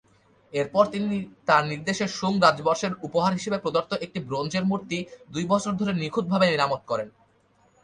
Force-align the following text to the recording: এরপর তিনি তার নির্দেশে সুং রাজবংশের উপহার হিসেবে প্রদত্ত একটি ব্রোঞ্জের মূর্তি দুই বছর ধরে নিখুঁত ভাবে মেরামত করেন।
এরপর 0.53 0.83
তিনি 0.85 1.07
তার 1.47 1.63
নির্দেশে 1.65 2.05
সুং 2.09 2.33
রাজবংশের 2.41 2.93
উপহার 3.01 3.31
হিসেবে 3.33 3.57
প্রদত্ত 3.57 3.91
একটি 4.05 4.19
ব্রোঞ্জের 4.19 4.63
মূর্তি 4.65 4.97
দুই 5.31 5.45
বছর 5.45 5.71
ধরে 5.73 5.93
নিখুঁত 5.93 6.25
ভাবে 6.27 6.45
মেরামত 6.49 6.81
করেন। 6.87 7.07